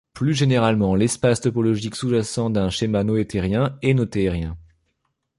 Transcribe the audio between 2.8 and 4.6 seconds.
noethérien est noethérien.